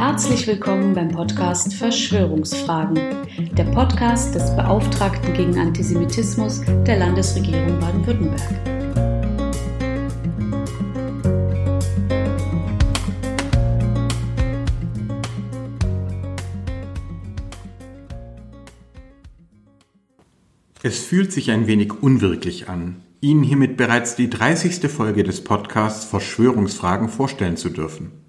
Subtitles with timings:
[0.00, 2.98] Herzlich willkommen beim Podcast Verschwörungsfragen,
[3.52, 8.40] der Podcast des Beauftragten gegen Antisemitismus der Landesregierung Baden-Württemberg.
[20.82, 24.90] Es fühlt sich ein wenig unwirklich an, Ihnen hiermit bereits die 30.
[24.90, 28.19] Folge des Podcasts Verschwörungsfragen vorstellen zu dürfen.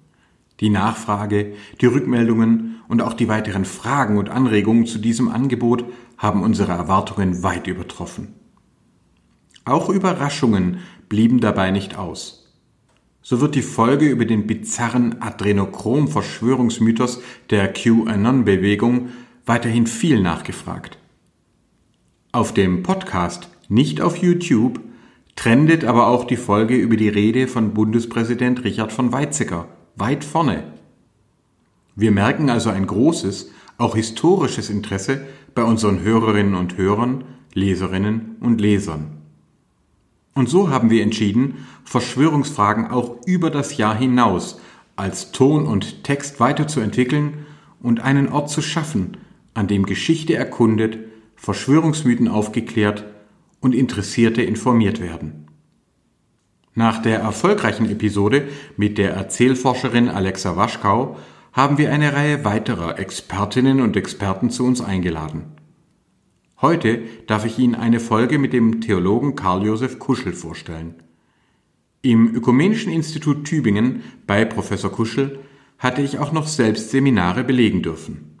[0.62, 5.84] Die Nachfrage, die Rückmeldungen und auch die weiteren Fragen und Anregungen zu diesem Angebot
[6.16, 8.34] haben unsere Erwartungen weit übertroffen.
[9.64, 12.54] Auch Überraschungen blieben dabei nicht aus.
[13.22, 19.08] So wird die Folge über den bizarren Adrenochrom-Verschwörungsmythos der QAnon-Bewegung
[19.44, 20.96] weiterhin viel nachgefragt.
[22.30, 24.78] Auf dem Podcast, nicht auf YouTube,
[25.34, 30.64] trendet aber auch die Folge über die Rede von Bundespräsident Richard von Weizsäcker weit vorne.
[31.94, 38.60] Wir merken also ein großes, auch historisches Interesse bei unseren Hörerinnen und Hörern, Leserinnen und
[38.60, 39.18] Lesern.
[40.34, 44.58] Und so haben wir entschieden, Verschwörungsfragen auch über das Jahr hinaus
[44.96, 47.46] als Ton und Text weiterzuentwickeln
[47.80, 49.18] und einen Ort zu schaffen,
[49.54, 50.98] an dem Geschichte erkundet
[51.36, 53.04] Verschwörungsmythen aufgeklärt
[53.60, 55.41] und Interessierte informiert werden.
[56.74, 61.18] Nach der erfolgreichen Episode mit der Erzählforscherin Alexa Waschkau
[61.52, 65.52] haben wir eine Reihe weiterer Expertinnen und Experten zu uns eingeladen.
[66.62, 70.94] Heute darf ich Ihnen eine Folge mit dem Theologen Karl Josef Kuschel vorstellen.
[72.00, 75.40] Im Ökumenischen Institut Tübingen bei Professor Kuschel
[75.78, 78.38] hatte ich auch noch selbst Seminare belegen dürfen.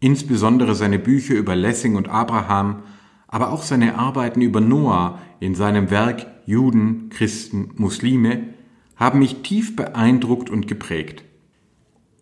[0.00, 2.82] Insbesondere seine Bücher über Lessing und Abraham,
[3.26, 8.54] aber auch seine Arbeiten über Noah in seinem Werk Juden, Christen, Muslime
[8.94, 11.24] haben mich tief beeindruckt und geprägt.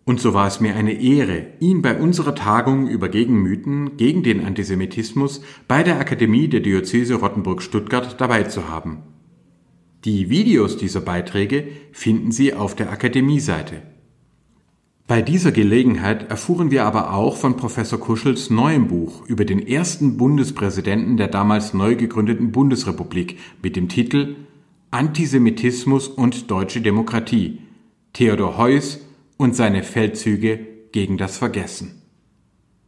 [0.03, 4.43] Und so war es mir eine Ehre, ihn bei unserer Tagung über Gegenmythen gegen den
[4.43, 9.03] Antisemitismus bei der Akademie der Diözese Rottenburg-Stuttgart dabei zu haben.
[10.03, 13.81] Die Videos dieser Beiträge finden Sie auf der Akademie-Seite.
[15.07, 20.17] Bei dieser Gelegenheit erfuhren wir aber auch von Professor Kuschels neuem Buch über den ersten
[20.17, 24.35] Bundespräsidenten der damals neu gegründeten Bundesrepublik mit dem Titel
[24.89, 27.59] Antisemitismus und deutsche Demokratie
[28.13, 28.99] Theodor Heuss
[29.37, 32.01] und seine Feldzüge gegen das Vergessen.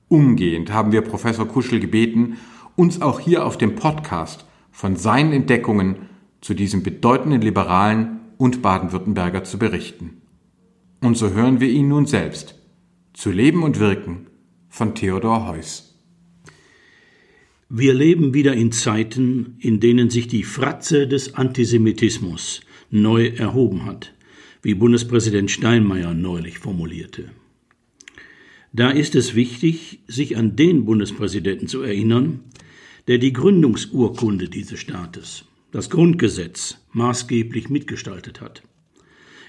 [0.07, 2.37] Umgehend haben wir Professor Kuschel gebeten,
[2.75, 5.97] uns auch hier auf dem Podcast von seinen Entdeckungen
[6.41, 10.21] zu diesem bedeutenden Liberalen und Baden-Württemberger zu berichten.
[10.99, 12.55] Und so hören wir ihn nun selbst.
[13.13, 14.27] Zu Leben und Wirken
[14.69, 15.95] von Theodor Heuss.
[17.69, 24.13] Wir leben wieder in Zeiten, in denen sich die Fratze des Antisemitismus neu erhoben hat,
[24.61, 27.31] wie Bundespräsident Steinmeier neulich formulierte.
[28.73, 32.41] Da ist es wichtig, sich an den Bundespräsidenten zu erinnern,
[33.07, 38.63] der die Gründungsurkunde dieses Staates, das Grundgesetz, maßgeblich mitgestaltet hat.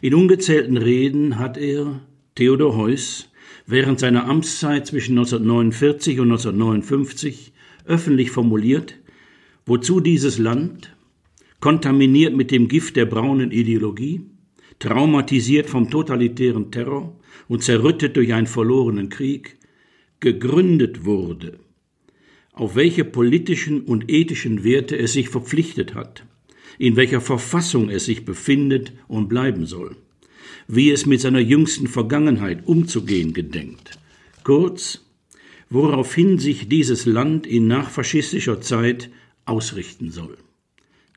[0.01, 2.01] In ungezählten Reden hat er,
[2.37, 3.31] Theodor Heuss,
[3.67, 7.53] während seiner Amtszeit zwischen 1949 und 1959
[7.85, 8.95] öffentlich formuliert,
[9.67, 10.95] wozu dieses Land,
[11.59, 14.21] kontaminiert mit dem Gift der braunen Ideologie,
[14.79, 19.57] traumatisiert vom totalitären Terror und zerrüttet durch einen verlorenen Krieg,
[20.21, 21.59] gegründet wurde,
[22.53, 26.25] auf welche politischen und ethischen Werte es sich verpflichtet hat
[26.79, 29.97] in welcher Verfassung es sich befindet und bleiben soll,
[30.69, 33.99] wie es mit seiner jüngsten Vergangenheit umzugehen gedenkt.
[34.45, 35.05] Kurz,
[35.71, 39.11] woraufhin sich dieses Land in nachfaschistischer Zeit
[39.45, 40.37] ausrichten soll.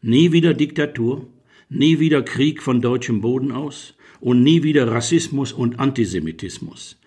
[0.01, 1.27] Nie wieder Diktatur,
[1.69, 6.97] nie wieder Krieg von deutschem Boden aus und nie wieder Rassismus und Antisemitismus.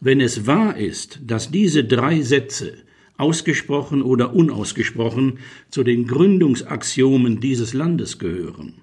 [0.00, 2.74] Wenn es wahr ist, dass diese drei Sätze
[3.16, 5.38] ausgesprochen oder unausgesprochen
[5.70, 8.74] zu den Gründungsaxiomen dieses Landes gehören,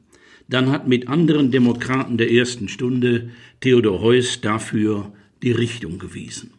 [0.49, 3.29] dann hat mit anderen Demokraten der ersten Stunde
[3.61, 6.51] Theodor Heuss dafür die Richtung gewiesen.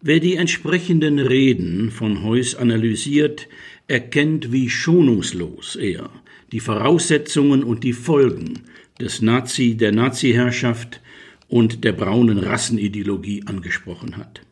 [0.00, 3.48] Wer die entsprechenden Reden von Heuss analysiert,
[3.88, 6.10] erkennt, wie schonungslos er
[6.52, 8.60] die Voraussetzungen und die Folgen
[9.00, 11.00] des Nazi, der Nazi-Herrschaft
[11.48, 14.42] und der braunen Rassenideologie angesprochen hat.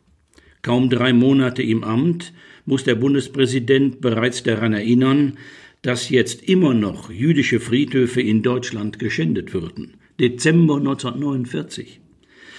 [0.67, 2.33] Kaum drei Monate im Amt
[2.65, 5.37] muss der Bundespräsident bereits daran erinnern,
[5.81, 9.93] dass jetzt immer noch jüdische Friedhöfe in Deutschland geschändet würden.
[10.19, 12.01] Dezember 1949.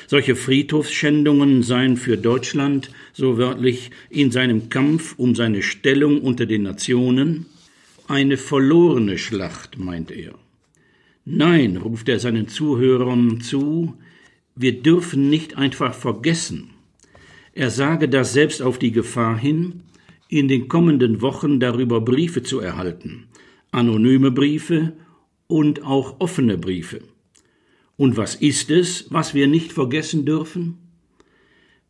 [0.07, 6.63] Solche Friedhofsschändungen seien für Deutschland, so wörtlich, in seinem Kampf um seine Stellung unter den
[6.63, 7.45] Nationen
[8.07, 10.33] eine verlorene Schlacht, meint er.
[11.27, 13.99] Nein, ruft er seinen Zuhörern zu,
[14.57, 16.71] wir dürfen nicht einfach vergessen.
[17.59, 19.83] Er sage das selbst auf die Gefahr hin,
[20.29, 23.27] in den kommenden Wochen darüber Briefe zu erhalten,
[23.73, 24.93] anonyme Briefe
[25.49, 27.01] und auch offene Briefe.
[27.97, 30.79] Und was ist es, was wir nicht vergessen dürfen?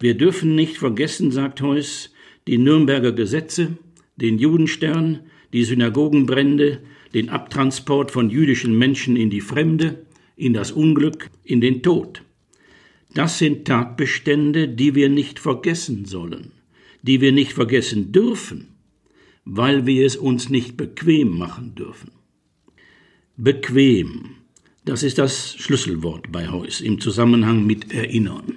[0.00, 2.15] Wir dürfen nicht vergessen, sagt Heuss,
[2.47, 3.76] die Nürnberger Gesetze,
[4.17, 5.20] den Judenstern,
[5.53, 6.81] die Synagogenbrände,
[7.12, 12.23] den Abtransport von jüdischen Menschen in die Fremde, in das Unglück, in den Tod.
[13.19, 16.53] Das sind Tatbestände, die wir nicht vergessen sollen,
[17.03, 18.69] die wir nicht vergessen dürfen,
[19.44, 22.12] weil wir es uns nicht bequem machen dürfen.
[23.37, 24.37] Bequem,
[24.85, 28.55] das ist das Schlüsselwort bei Heuss im Zusammenhang mit Erinnern.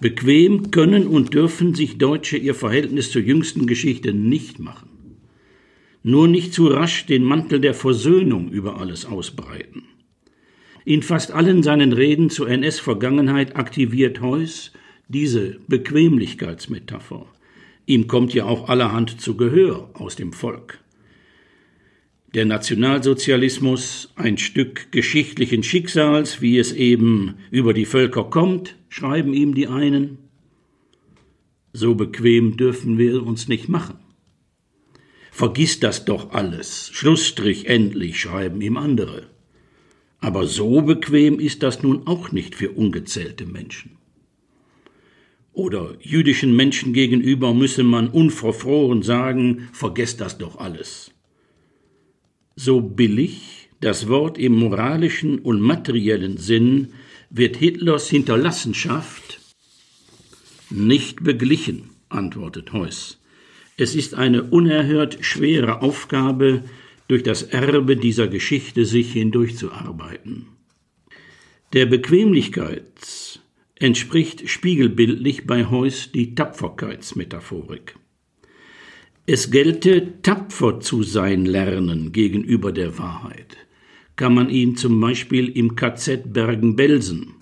[0.00, 5.16] Bequem können und dürfen sich Deutsche ihr Verhältnis zur jüngsten Geschichte nicht machen.
[6.04, 9.82] Nur nicht zu rasch den Mantel der Versöhnung über alles ausbreiten.
[10.88, 14.72] In fast allen seinen Reden zur NS-Vergangenheit aktiviert Heuss
[15.06, 17.26] diese Bequemlichkeitsmetapher.
[17.84, 20.78] Ihm kommt ja auch allerhand zu Gehör aus dem Volk.
[22.32, 29.54] Der Nationalsozialismus, ein Stück geschichtlichen Schicksals, wie es eben über die Völker kommt, schreiben ihm
[29.54, 30.16] die einen.
[31.74, 33.98] So bequem dürfen wir uns nicht machen.
[35.32, 39.26] Vergiss das doch alles, Schlussstrich endlich, schreiben ihm andere.
[40.20, 43.98] Aber so bequem ist das nun auch nicht für ungezählte Menschen.
[45.52, 51.12] Oder jüdischen Menschen gegenüber müsse man unverfroren sagen, vergesst das doch alles.
[52.56, 56.88] So billig das Wort im moralischen und materiellen Sinn
[57.30, 59.40] wird Hitlers Hinterlassenschaft
[60.70, 63.20] nicht beglichen, antwortet Heuss.
[63.76, 66.64] Es ist eine unerhört schwere Aufgabe,
[67.08, 70.46] durch das Erbe dieser Geschichte sich hindurchzuarbeiten.
[71.72, 73.40] Der Bequemlichkeit
[73.74, 77.96] entspricht spiegelbildlich bei Heuss die Tapferkeitsmetaphorik.
[79.26, 83.58] Es gelte, tapfer zu sein lernen gegenüber der Wahrheit.
[84.16, 87.34] Kann man ihn zum Beispiel im KZ Bergen-Belsen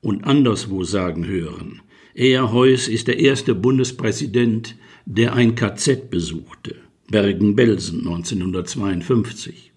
[0.00, 1.82] und anderswo sagen hören.
[2.14, 6.76] Er, Heuss, ist der erste Bundespräsident, der ein KZ besuchte.
[7.10, 9.72] Bergen-Belsen 1952.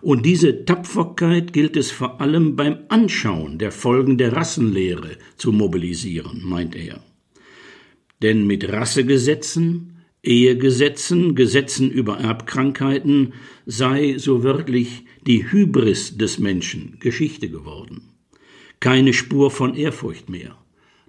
[0.00, 6.42] Und diese Tapferkeit gilt es vor allem beim Anschauen der Folgen der Rassenlehre zu mobilisieren,
[6.44, 7.02] meint er.
[8.22, 13.32] Denn mit Rassegesetzen, Ehegesetzen, Gesetzen über Erbkrankheiten
[13.64, 18.02] sei so wörtlich die Hybris des Menschen Geschichte geworden.
[18.80, 20.56] Keine Spur von Ehrfurcht mehr.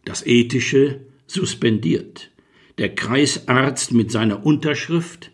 [0.06, 2.31] Das Ethische suspendiert
[2.77, 5.31] der Kreisarzt mit seiner Unterschrift,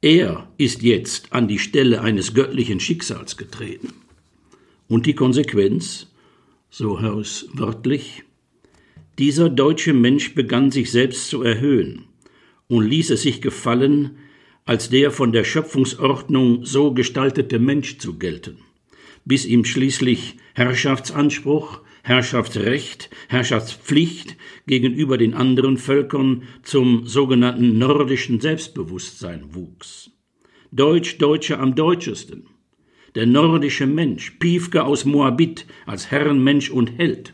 [0.00, 3.92] er ist jetzt an die Stelle eines göttlichen Schicksals getreten.
[4.88, 6.08] Und die Konsequenz,
[6.68, 8.24] so Haus wörtlich,
[9.18, 12.04] dieser deutsche Mensch begann sich selbst zu erhöhen
[12.66, 14.18] und ließ es sich gefallen,
[14.64, 18.58] als der von der Schöpfungsordnung so gestaltete Mensch zu gelten,
[19.24, 24.36] bis ihm schließlich Herrschaftsanspruch, Herrschaftsrecht, Herrschaftspflicht
[24.66, 30.10] gegenüber den anderen Völkern zum sogenannten nordischen Selbstbewusstsein wuchs.
[30.70, 32.46] Deutsch Deutsche am deutschesten.
[33.14, 37.32] Der nordische Mensch, Piefke aus Moabit als Herrenmensch und Held.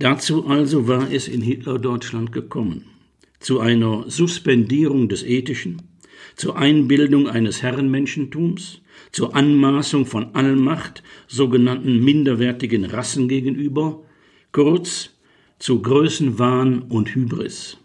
[0.00, 2.86] Dazu also war es in Hitler-Deutschland gekommen.
[3.38, 5.82] Zu einer Suspendierung des Ethischen,
[6.34, 14.02] zur Einbildung eines Herrenmenschentums, zur Anmaßung von Allmacht sogenannten minderwertigen Rassen gegenüber,
[14.52, 15.10] kurz
[15.58, 17.78] zu Größenwahn und Hybris.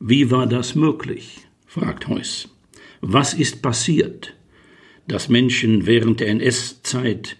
[0.00, 1.46] Wie war das möglich?
[1.66, 2.48] fragt Heuss.
[3.00, 4.34] Was ist passiert,
[5.06, 7.36] dass Menschen während der NS-Zeit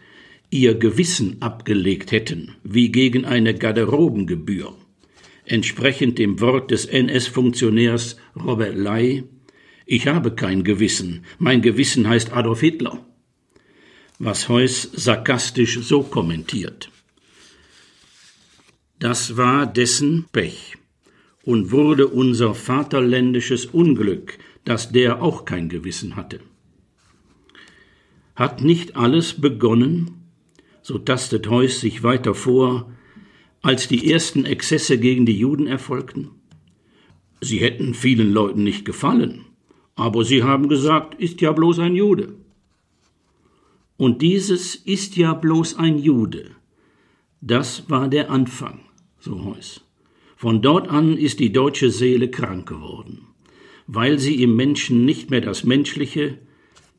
[0.51, 4.75] ihr Gewissen abgelegt hätten, wie gegen eine Garderobengebühr,
[5.45, 9.25] entsprechend dem Wort des NS-Funktionärs Robert Ley,
[9.87, 11.25] ich habe kein Gewissen.
[11.39, 13.07] Mein Gewissen heißt Adolf Hitler.
[14.19, 16.91] Was Heuss sarkastisch so kommentiert.
[18.99, 20.75] Das war dessen Pech
[21.45, 26.41] und wurde unser vaterländisches Unglück, dass der auch kein Gewissen hatte.
[28.35, 30.23] Hat nicht alles begonnen,
[30.83, 32.93] so tastet Heuss sich weiter vor,
[33.63, 36.31] als die ersten Exzesse gegen die Juden erfolgten?
[37.41, 39.46] Sie hätten vielen Leuten nicht gefallen,
[39.97, 42.35] aber sie haben gesagt, ist ja bloß ein Jude.
[43.97, 46.51] Und dieses ist ja bloß ein Jude.
[47.41, 48.81] Das war der Anfang,
[49.19, 49.81] so Heuss.
[50.37, 53.23] Von dort an ist die deutsche Seele krank geworden,
[53.87, 56.39] weil sie im Menschen nicht mehr das Menschliche,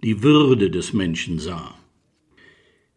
[0.04, 1.75] die Würde des Menschen sah.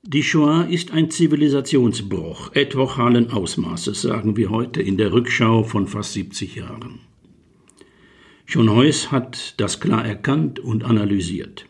[0.02, 6.14] Die Shoah ist ein Zivilisationsbruch epochalen Ausmaßes, sagen wir heute in der Rückschau von fast
[6.14, 7.00] 70 Jahren.
[8.50, 11.66] Schon Heuss hat das klar erkannt und analysiert.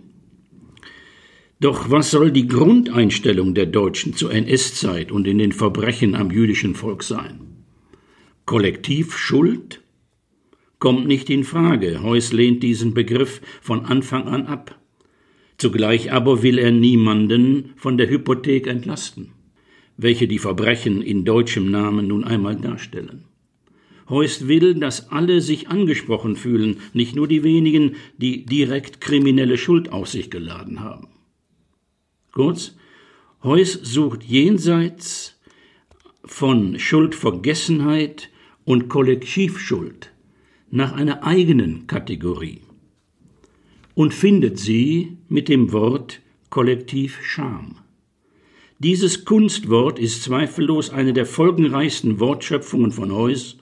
[1.60, 6.74] Doch was soll die Grundeinstellung der Deutschen zur NS-Zeit und in den Verbrechen am jüdischen
[6.74, 7.66] Volk sein?
[8.46, 9.82] Kollektiv Schuld?
[10.78, 12.02] Kommt nicht in Frage.
[12.02, 14.80] Heuss lehnt diesen Begriff von Anfang an ab.
[15.58, 19.32] Zugleich aber will er niemanden von der Hypothek entlasten,
[19.98, 23.24] welche die Verbrechen in deutschem Namen nun einmal darstellen.
[24.10, 29.92] Heuss will, dass alle sich angesprochen fühlen, nicht nur die wenigen, die direkt kriminelle Schuld
[29.92, 31.06] auf sich geladen haben.
[32.32, 32.76] Kurz,
[33.42, 35.40] Heuss sucht jenseits
[36.24, 38.30] von Schuldvergessenheit
[38.64, 40.12] und Kollektivschuld
[40.70, 42.60] nach einer eigenen Kategorie
[43.94, 47.76] und findet sie mit dem Wort Kollektivscham.
[48.78, 53.59] Dieses Kunstwort ist zweifellos eine der folgenreichsten Wortschöpfungen von Heuss,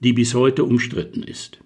[0.00, 1.58] die bis heute umstritten ist.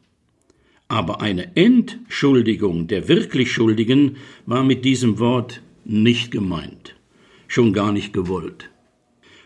[0.88, 6.96] Aber eine Entschuldigung der wirklich Schuldigen war mit diesem Wort nicht gemeint,
[7.48, 8.70] schon gar nicht gewollt.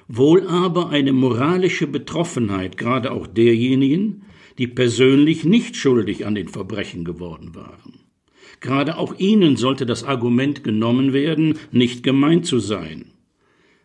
[0.08, 4.22] Wohl aber eine moralische Betroffenheit gerade auch derjenigen,
[4.58, 8.00] die persönlich nicht schuldig an den Verbrechen geworden waren.
[8.60, 13.13] Gerade auch ihnen sollte das Argument genommen werden, nicht gemeint zu sein.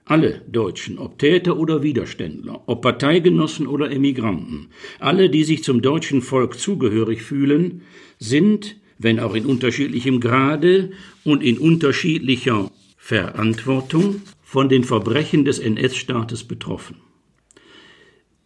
[0.09, 6.23] Alle Deutschen, ob Täter oder Widerständler, ob Parteigenossen oder Emigranten, alle, die sich zum deutschen
[6.23, 7.83] Volk zugehörig fühlen,
[8.17, 10.89] sind, wenn auch in unterschiedlichem Grade
[11.23, 16.95] und in unterschiedlicher Verantwortung, von den Verbrechen des NS-Staates betroffen,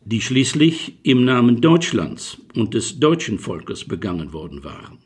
[0.03, 4.97] die schließlich im Namen Deutschlands und des deutschen Volkes begangen worden waren.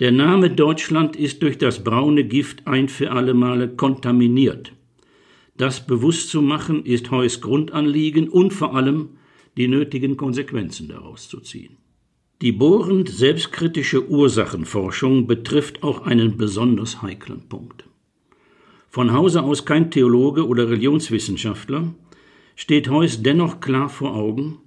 [0.00, 4.72] Der Name Deutschland ist durch das braune Gift ein für alle Male kontaminiert.
[5.62, 9.10] Das bewusst zu machen ist Heuss Grundanliegen und vor allem
[9.56, 11.76] die nötigen Konsequenzen daraus zu ziehen.
[12.40, 17.84] Die bohrend selbstkritische Ursachenforschung betrifft auch einen besonders heiklen Punkt.
[18.88, 21.94] Von Hause aus kein Theologe oder Religionswissenschaftler,
[22.56, 24.58] steht Heuss dennoch klar vor Augen,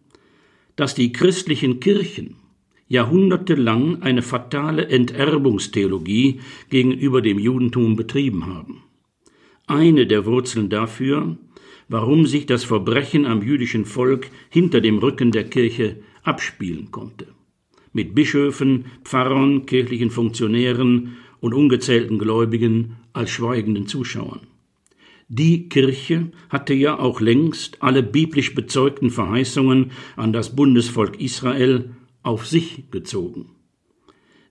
[0.77, 2.37] dass die christlichen Kirchen
[2.87, 8.85] jahrhundertelang eine fatale Enterbungstheologie gegenüber dem Judentum betrieben haben.
[9.67, 11.37] Eine der Wurzeln dafür,
[11.89, 17.27] warum sich das Verbrechen am jüdischen Volk hinter dem Rücken der Kirche abspielen konnte.
[17.91, 24.41] Mit Bischöfen, Pfarrern, kirchlichen Funktionären und ungezählten Gläubigen als schweigenden Zuschauern.
[25.27, 32.45] Die Kirche hatte ja auch längst alle biblisch bezeugten Verheißungen an das Bundesvolk Israel auf
[32.45, 33.49] sich gezogen.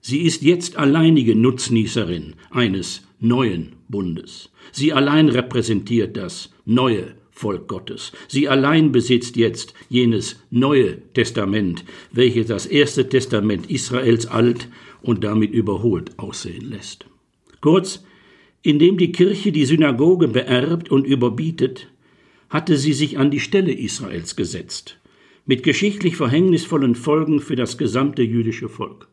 [0.01, 4.49] Sie ist jetzt alleinige Nutznießerin eines neuen Bundes.
[4.71, 8.11] Sie allein repräsentiert das neue Volk Gottes.
[8.27, 14.69] Sie allein besitzt jetzt jenes neue Testament, welches das erste Testament Israels alt
[15.01, 17.05] und damit überholt aussehen lässt.
[17.61, 18.03] Kurz,
[18.61, 21.89] indem die Kirche die Synagoge beerbt und überbietet,
[22.49, 24.97] hatte sie sich an die Stelle Israels gesetzt
[25.45, 29.07] mit geschichtlich verhängnisvollen Folgen für das gesamte jüdische Volk.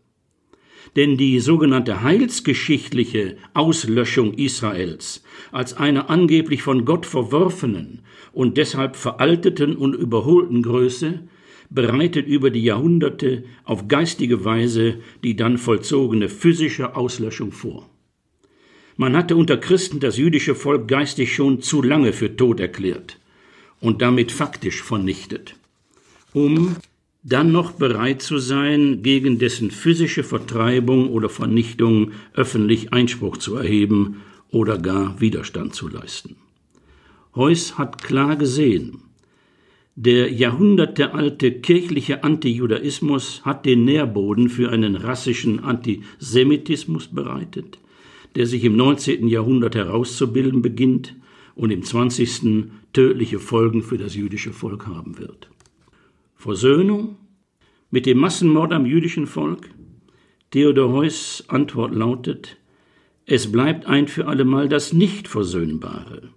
[0.97, 8.01] Denn die sogenannte heilsgeschichtliche Auslöschung Israels als einer angeblich von Gott verworfenen
[8.33, 11.21] und deshalb veralteten und überholten Größe
[11.71, 17.89] bereitet über die Jahrhunderte auf geistige Weise die dann vollzogene physische Auslöschung vor.
[18.99, 23.19] Man hatte unter Christen das jüdische Volk geistig schon zu lange für tot erklärt
[23.81, 25.57] und damit faktisch vernichtet
[26.35, 26.77] um
[27.23, 34.23] dann noch bereit zu sein, gegen dessen physische Vertreibung oder Vernichtung öffentlich Einspruch zu erheben
[34.51, 36.37] oder gar Widerstand zu leisten.
[37.35, 38.99] Heuss hat klar gesehen,
[39.95, 47.79] der jahrhundertealte kirchliche Antijudaismus hat den Nährboden für einen rassischen Antisemitismus bereitet,
[48.35, 49.29] der sich im 19.
[49.29, 51.15] Jahrhundert herauszubilden beginnt
[51.55, 52.71] und im 20.
[52.93, 55.49] tödliche Folgen für das jüdische Volk haben wird.
[56.43, 57.19] Versöhnung
[57.93, 59.71] mit dem Massenmord am jüdischen Volk?
[60.51, 62.57] Theodor Heuss Antwort lautet,
[63.27, 66.31] es bleibt ein für allemal das Nicht-Versöhnbare.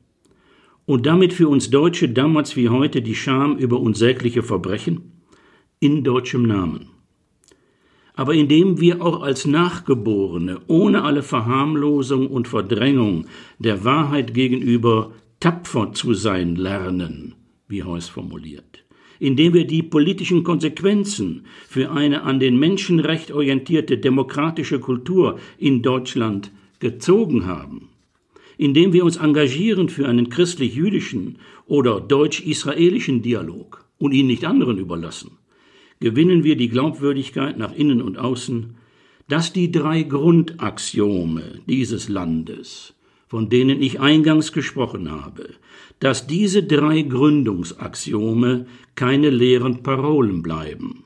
[0.85, 5.23] Und damit für uns Deutsche damals wie heute die Scham über unsägliche Verbrechen
[5.79, 6.89] in deutschem Namen.
[8.13, 13.25] Aber indem wir auch als Nachgeborene ohne alle Verharmlosung und Verdrängung
[13.57, 17.33] der Wahrheit gegenüber tapfer zu sein lernen,
[17.67, 18.84] wie Heuss formuliert
[19.19, 26.51] indem wir die politischen Konsequenzen für eine an den Menschenrecht orientierte demokratische Kultur in Deutschland
[26.79, 27.89] gezogen haben,
[28.57, 35.31] indem wir uns engagieren für einen christlich-jüdischen oder deutsch-israelischen Dialog und ihn nicht anderen überlassen,
[35.99, 38.75] gewinnen wir die Glaubwürdigkeit nach innen und außen,
[39.27, 42.94] dass die drei Grundaxiome dieses Landes,
[43.27, 45.49] von denen ich eingangs gesprochen habe,
[45.99, 51.03] dass diese drei Gründungsaxiome keine leeren Parolen bleiben.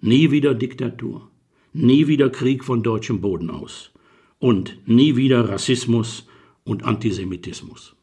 [0.00, 1.28] Nie wieder Diktatur,
[1.72, 3.90] nie wieder Krieg von deutschem Boden aus
[4.38, 6.26] und nie wieder Rassismus
[6.64, 7.94] und Antisemitismus.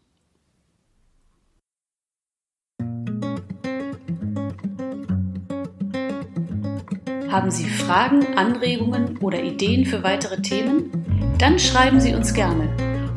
[7.29, 11.35] Haben Sie Fragen, Anregungen oder Ideen für weitere Themen?
[11.37, 12.94] Dann schreiben Sie uns gerne